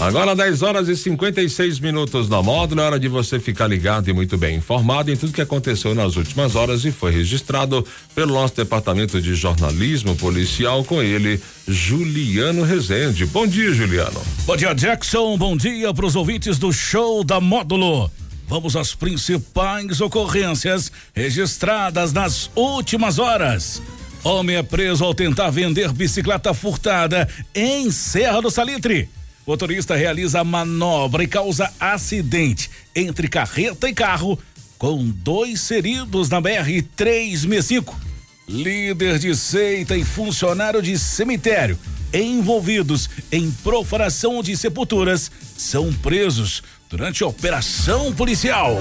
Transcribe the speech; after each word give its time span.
Agora 0.00 0.36
10 0.36 0.62
horas 0.62 0.88
e 0.88 0.96
56 0.96 1.80
minutos 1.80 2.28
na 2.28 2.40
módulo, 2.40 2.80
é 2.80 2.84
hora 2.84 3.00
de 3.00 3.08
você 3.08 3.40
ficar 3.40 3.66
ligado 3.66 4.08
e 4.08 4.12
muito 4.12 4.38
bem 4.38 4.54
informado 4.54 5.10
em 5.10 5.16
tudo 5.16 5.32
que 5.32 5.40
aconteceu 5.40 5.92
nas 5.92 6.14
últimas 6.14 6.54
horas 6.54 6.84
e 6.84 6.92
foi 6.92 7.10
registrado 7.10 7.84
pelo 8.14 8.34
nosso 8.34 8.54
departamento 8.54 9.20
de 9.20 9.34
jornalismo 9.34 10.14
policial 10.14 10.84
com 10.84 11.02
ele, 11.02 11.40
Juliano 11.66 12.62
Rezende. 12.62 13.26
Bom 13.26 13.44
dia, 13.44 13.74
Juliano. 13.74 14.22
Bom 14.46 14.56
dia, 14.56 14.72
Jackson. 14.72 15.36
Bom 15.36 15.56
dia 15.56 15.92
para 15.92 16.06
os 16.06 16.14
ouvintes 16.14 16.58
do 16.58 16.72
show 16.72 17.24
da 17.24 17.40
módulo. 17.40 18.08
Vamos 18.46 18.76
às 18.76 18.94
principais 18.94 20.00
ocorrências 20.00 20.92
registradas 21.12 22.12
nas 22.12 22.48
últimas 22.54 23.18
horas. 23.18 23.82
Homem 24.22 24.54
é 24.54 24.62
preso 24.62 25.04
ao 25.04 25.12
tentar 25.12 25.50
vender 25.50 25.92
bicicleta 25.92 26.54
furtada 26.54 27.28
em 27.52 27.90
Serra 27.90 28.40
do 28.40 28.48
Salitre. 28.48 29.08
Motorista 29.48 29.96
realiza 29.96 30.44
manobra 30.44 31.24
e 31.24 31.26
causa 31.26 31.72
acidente 31.80 32.70
entre 32.94 33.28
carreta 33.28 33.88
e 33.88 33.94
carro, 33.94 34.38
com 34.76 35.02
dois 35.08 35.66
feridos 35.66 36.28
na 36.28 36.38
BR 36.38 36.82
365. 36.94 37.98
Líder 38.46 39.18
de 39.18 39.34
seita 39.34 39.96
e 39.96 40.04
funcionário 40.04 40.82
de 40.82 40.98
cemitério 40.98 41.78
envolvidos 42.12 43.08
em 43.32 43.50
profanação 43.50 44.42
de 44.42 44.54
sepulturas 44.54 45.30
são 45.56 45.94
presos 45.94 46.62
durante 46.90 47.24
a 47.24 47.26
operação 47.26 48.12
policial. 48.12 48.76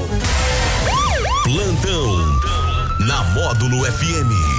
Plantão 1.45 2.39
na 3.07 3.23
Módulo 3.33 3.85
FM. 3.85 4.56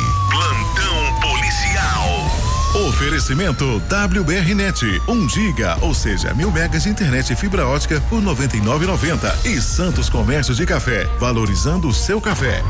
Oferecimento 2.87 3.83
WBRnet, 3.89 5.03
1 5.09 5.13
um 5.13 5.29
giga, 5.29 5.77
ou 5.81 5.93
seja, 5.93 6.33
mil 6.33 6.53
megas 6.53 6.85
de 6.85 6.89
internet 6.89 7.33
e 7.33 7.37
fibra 7.37 7.67
ótica 7.67 8.01
por 8.03 8.23
99,90 8.23 9.47
e 9.47 9.61
Santos 9.61 10.09
Comércio 10.09 10.55
de 10.55 10.65
Café, 10.65 11.05
valorizando 11.19 11.89
o 11.89 11.93
seu 11.93 12.21
café. 12.21 12.63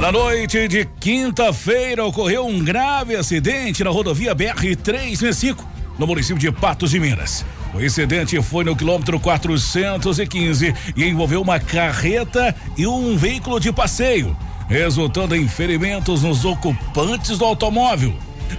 Na 0.00 0.10
noite 0.10 0.66
de 0.66 0.84
quinta-feira 0.98 2.04
ocorreu 2.04 2.44
um 2.48 2.58
grave 2.58 3.14
acidente 3.14 3.84
na 3.84 3.90
rodovia 3.90 4.34
BR 4.34 4.74
365, 4.82 5.64
no 5.96 6.04
município 6.04 6.40
de 6.40 6.50
Patos 6.50 6.90
de 6.90 6.98
Minas. 6.98 7.46
O 7.72 7.80
incidente 7.80 8.42
foi 8.42 8.64
no 8.64 8.74
quilômetro 8.74 9.20
415 9.20 10.74
e 10.96 11.04
envolveu 11.04 11.40
uma 11.40 11.60
carreta 11.60 12.52
e 12.76 12.88
um 12.88 13.16
veículo 13.16 13.60
de 13.60 13.72
passeio 13.72 14.36
resultando 14.70 15.34
em 15.34 15.48
ferimentos 15.48 16.22
nos 16.22 16.44
ocupantes 16.44 17.36
do 17.36 17.44
automóvel. 17.44 18.14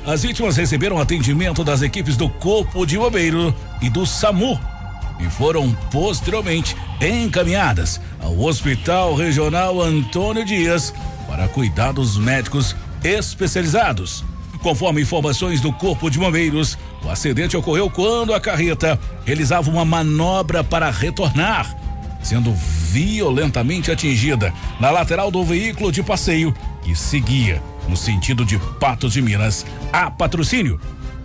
As 0.05 0.23
vítimas 0.23 0.57
receberam 0.57 0.99
atendimento 0.99 1.63
das 1.63 1.81
equipes 1.81 2.17
do 2.17 2.27
Corpo 2.27 2.85
de 2.85 2.97
Bombeiro 2.97 3.55
e 3.81 3.89
do 3.89 4.05
SAMU 4.05 4.59
e 5.21 5.29
foram 5.29 5.71
posteriormente 5.89 6.75
encaminhadas 6.99 8.01
ao 8.19 8.37
Hospital 8.37 9.15
Regional 9.15 9.81
Antônio 9.81 10.43
Dias 10.43 10.93
para 11.27 11.47
cuidados 11.47 12.17
médicos 12.17 12.75
especializados. 13.01 14.25
Conforme 14.61 15.01
informações 15.01 15.61
do 15.61 15.71
Corpo 15.71 16.09
de 16.09 16.19
Bombeiros, 16.19 16.77
o 17.05 17.09
acidente 17.09 17.55
ocorreu 17.55 17.89
quando 17.89 18.33
a 18.33 18.39
carreta 18.39 18.99
realizava 19.25 19.69
uma 19.69 19.85
manobra 19.85 20.61
para 20.61 20.91
retornar 20.91 21.80
sendo 22.21 22.53
violentamente 22.53 23.91
atingida 23.91 24.53
na 24.79 24.91
lateral 24.91 25.31
do 25.31 25.43
veículo 25.43 25.91
de 25.91 26.03
passeio 26.03 26.53
que 26.83 26.95
seguia 26.95 27.61
no 27.87 27.95
sentido 27.95 28.45
de 28.45 28.57
Patos 28.79 29.13
de 29.13 29.21
Minas 29.21 29.65
a 29.91 30.09
patrocínio. 30.09 30.79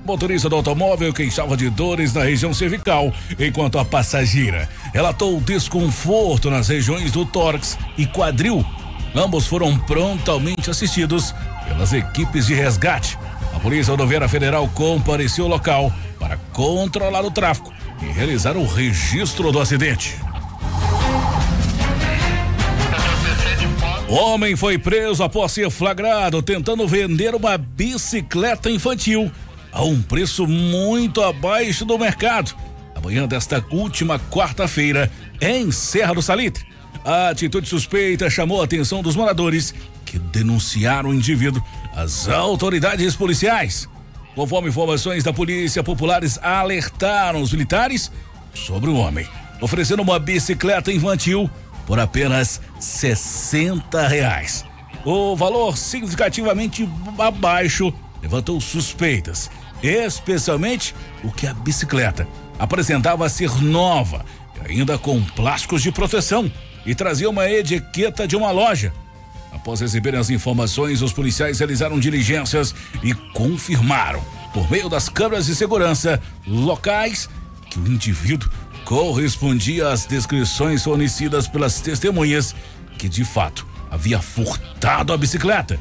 Motorista 0.04 0.48
do 0.48 0.54
automóvel 0.54 1.12
queixava 1.12 1.56
de 1.56 1.68
dores 1.68 2.14
na 2.14 2.22
região 2.22 2.54
cervical, 2.54 3.12
enquanto 3.38 3.76
a 3.76 3.84
passageira 3.84 4.68
relatou 4.92 5.40
desconforto 5.40 6.48
nas 6.48 6.68
regiões 6.68 7.10
do 7.10 7.26
tórax 7.26 7.76
e 7.98 8.06
quadril. 8.06 8.64
Ambos 9.14 9.46
foram 9.46 9.76
prontamente 9.78 10.70
assistidos 10.70 11.34
pelas 11.66 11.92
equipes 11.92 12.46
de 12.46 12.54
resgate. 12.54 13.18
A 13.52 13.58
Polícia 13.58 13.90
Rodoviária 13.90 14.28
Federal 14.28 14.68
compareceu 14.68 15.46
ao 15.46 15.50
local 15.50 15.92
para 16.20 16.36
controlar 16.52 17.24
o 17.24 17.30
tráfego 17.30 17.72
e 18.00 18.06
realizar 18.06 18.56
o 18.56 18.64
registro 18.64 19.50
do 19.50 19.58
acidente. 19.58 20.14
Homem 24.08 24.54
foi 24.54 24.78
preso 24.78 25.24
após 25.24 25.50
ser 25.50 25.68
flagrado 25.68 26.40
tentando 26.40 26.86
vender 26.86 27.34
uma 27.34 27.58
bicicleta 27.58 28.70
infantil 28.70 29.30
a 29.72 29.82
um 29.82 30.00
preço 30.00 30.46
muito 30.46 31.20
abaixo 31.20 31.84
do 31.84 31.98
mercado. 31.98 32.54
Amanhã 32.94 33.26
desta 33.26 33.64
última 33.68 34.18
quarta-feira, 34.18 35.10
em 35.40 35.72
Serra 35.72 36.14
do 36.14 36.22
Salitre. 36.22 36.64
A 37.04 37.30
atitude 37.30 37.68
suspeita 37.68 38.30
chamou 38.30 38.60
a 38.60 38.64
atenção 38.64 39.02
dos 39.02 39.16
moradores 39.16 39.74
que 40.04 40.18
denunciaram 40.18 41.10
o 41.10 41.14
indivíduo 41.14 41.62
às 41.94 42.28
autoridades 42.28 43.16
policiais. 43.16 43.88
Conforme 44.36 44.68
informações 44.68 45.24
da 45.24 45.32
Polícia, 45.32 45.82
populares 45.82 46.38
alertaram 46.40 47.42
os 47.42 47.52
militares 47.52 48.10
sobre 48.54 48.88
o 48.88 48.96
homem, 48.96 49.26
oferecendo 49.60 50.02
uma 50.02 50.18
bicicleta 50.18 50.92
infantil 50.92 51.50
por 51.86 51.98
apenas 51.98 52.60
60 52.80 54.06
reais. 54.08 54.64
O 55.04 55.36
valor 55.36 55.76
significativamente 55.78 56.88
abaixo 57.18 57.94
levantou 58.20 58.60
suspeitas, 58.60 59.48
especialmente 59.82 60.94
o 61.22 61.30
que 61.30 61.46
a 61.46 61.54
bicicleta 61.54 62.26
apresentava 62.58 63.28
ser 63.28 63.62
nova, 63.62 64.24
ainda 64.68 64.98
com 64.98 65.22
plásticos 65.22 65.82
de 65.82 65.92
proteção 65.92 66.50
e 66.84 66.94
trazia 66.94 67.30
uma 67.30 67.48
etiqueta 67.48 68.26
de 68.26 68.36
uma 68.36 68.50
loja. 68.50 68.92
Após 69.52 69.80
receberem 69.80 70.20
as 70.20 70.28
informações, 70.28 71.02
os 71.02 71.12
policiais 71.12 71.58
realizaram 71.58 71.98
diligências 71.98 72.74
e 73.02 73.14
confirmaram, 73.14 74.22
por 74.52 74.70
meio 74.70 74.88
das 74.88 75.08
câmeras 75.08 75.46
de 75.46 75.54
segurança 75.54 76.20
locais, 76.46 77.28
que 77.70 77.78
o 77.78 77.86
indivíduo 77.86 78.50
correspondia 78.86 79.88
às 79.88 80.06
descrições 80.06 80.84
fornecidas 80.84 81.48
pelas 81.48 81.80
testemunhas 81.80 82.54
que 82.96 83.08
de 83.08 83.24
fato 83.24 83.66
havia 83.90 84.22
furtado 84.22 85.12
a 85.12 85.16
bicicleta. 85.18 85.78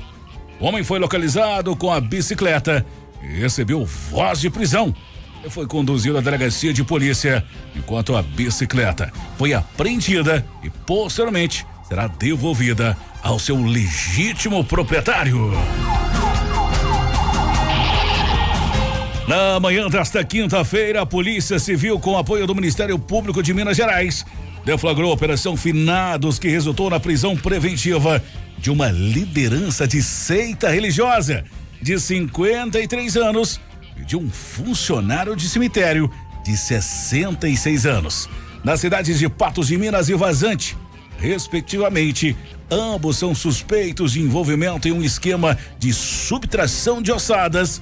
O 0.60 0.66
homem 0.66 0.84
foi 0.84 0.98
localizado 0.98 1.76
com 1.76 1.92
a 1.92 2.02
bicicleta 2.02 2.84
e 3.22 3.40
recebeu 3.40 3.86
voz 3.86 4.42
de 4.42 4.50
prisão. 4.50 4.94
E 5.46 5.50
foi 5.50 5.68
conduzido 5.68 6.18
à 6.18 6.22
delegacia 6.22 6.74
de 6.74 6.84
polícia, 6.84 7.46
enquanto 7.76 8.16
a 8.16 8.24
bicicleta 8.24 9.14
foi 9.38 9.54
apreendida 9.54 10.44
e 10.64 10.70
posteriormente 10.72 11.66
será 11.88 12.08
devolvida 12.08 12.98
ao 13.22 13.38
seu 13.38 13.64
legítimo 13.64 14.64
proprietário. 14.64 15.52
Na 19.28 19.60
manhã 19.60 19.90
desta 19.90 20.24
quinta-feira, 20.24 21.02
a 21.02 21.06
Polícia 21.06 21.58
Civil, 21.58 22.00
com 22.00 22.16
apoio 22.16 22.46
do 22.46 22.54
Ministério 22.54 23.00
Público 23.00 23.42
de 23.42 23.56
Minas 23.56 23.76
Gerais, 23.76 24.24
deflagrou 24.64 25.10
a 25.10 25.16
Operação 25.16 25.58
Finados, 25.58 26.38
que 26.38 26.48
resultou 26.48 26.92
na 26.92 27.00
prisão 27.00 27.36
preventiva 27.36 28.22
de 28.60 28.70
uma 28.70 28.92
liderança 28.92 29.88
de 29.88 30.04
seita 30.04 30.70
religiosa 30.70 31.44
de 31.82 32.00
53 32.00 33.18
anos 33.18 33.60
e 33.98 34.06
de 34.06 34.16
um 34.16 34.30
funcionário 34.30 35.36
de 35.36 35.50
cemitério 35.50 36.08
de 36.44 36.56
66 36.56 37.88
anos, 37.88 38.30
nas 38.64 38.80
cidades 38.80 39.18
de 39.18 39.28
Patos 39.28 39.70
de 39.70 39.78
Minas 39.78 40.08
e 40.08 40.14
Vazante, 40.14 40.78
respectivamente. 41.18 42.38
Ambos 42.70 43.18
são 43.18 43.34
suspeitos 43.34 44.12
de 44.12 44.22
envolvimento 44.22 44.88
em 44.88 44.92
um 44.92 45.04
esquema 45.04 45.58
de 45.80 45.92
subtração 45.94 47.02
de 47.02 47.12
ossadas 47.12 47.82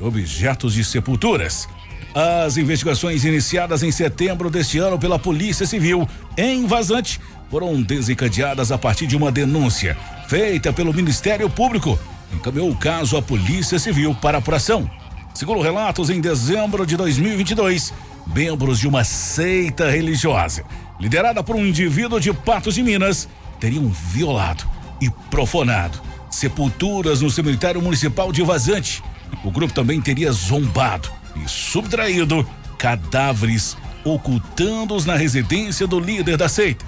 objetos 0.00 0.74
de 0.74 0.84
sepulturas. 0.84 1.68
As 2.14 2.56
investigações 2.56 3.24
iniciadas 3.24 3.82
em 3.82 3.90
setembro 3.90 4.48
deste 4.48 4.78
ano 4.78 4.98
pela 4.98 5.18
Polícia 5.18 5.66
Civil 5.66 6.08
em 6.36 6.66
Vazante 6.66 7.20
foram 7.50 7.82
desencadeadas 7.82 8.70
a 8.70 8.78
partir 8.78 9.06
de 9.06 9.16
uma 9.16 9.32
denúncia 9.32 9.96
feita 10.28 10.72
pelo 10.72 10.94
Ministério 10.94 11.50
Público. 11.50 11.98
Encaminhou 12.32 12.70
o 12.70 12.76
caso 12.76 13.16
à 13.16 13.22
Polícia 13.22 13.78
Civil 13.78 14.14
para 14.14 14.38
apuração. 14.38 14.88
Segundo 15.34 15.60
relatos, 15.60 16.10
em 16.10 16.20
dezembro 16.20 16.86
de 16.86 16.96
2022, 16.96 17.92
membros 18.32 18.78
de 18.78 18.86
uma 18.86 19.02
seita 19.02 19.90
religiosa, 19.90 20.64
liderada 21.00 21.42
por 21.42 21.56
um 21.56 21.66
indivíduo 21.66 22.20
de 22.20 22.32
Patos 22.32 22.76
de 22.76 22.82
Minas, 22.82 23.28
teriam 23.58 23.88
violado 23.88 24.64
e 25.00 25.10
profanado 25.30 26.00
sepulturas 26.30 27.20
no 27.20 27.30
cemitério 27.30 27.80
municipal 27.80 28.32
de 28.32 28.42
Vazante 28.42 29.02
o 29.42 29.50
grupo 29.50 29.72
também 29.72 30.00
teria 30.00 30.30
zombado 30.32 31.10
e 31.36 31.48
subtraído 31.48 32.46
cadáveres, 32.78 33.76
ocultando-os 34.04 35.04
na 35.04 35.16
residência 35.16 35.86
do 35.86 35.98
líder 35.98 36.36
da 36.36 36.48
seita. 36.48 36.84